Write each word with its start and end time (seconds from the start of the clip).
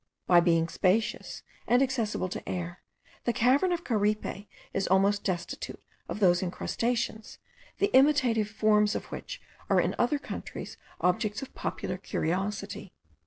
By 0.25 0.39
being 0.39 0.67
spacious, 0.67 1.43
and 1.67 1.83
accessible 1.83 2.27
to 2.29 2.49
air, 2.49 2.81
the 3.25 3.33
cavern 3.33 3.71
of 3.71 3.83
Caripe 3.83 4.47
is 4.73 4.87
almost 4.87 5.23
destitute 5.23 5.79
of 6.09 6.19
those 6.19 6.41
incrustations, 6.41 7.37
the 7.77 7.91
imitative 7.93 8.49
forms 8.49 8.95
of 8.95 9.05
which 9.11 9.39
are 9.69 9.79
in 9.79 9.93
other 9.99 10.17
countries 10.17 10.75
objects 11.01 11.43
of 11.43 11.53
popular 11.53 11.99
curiosity. 11.99 12.93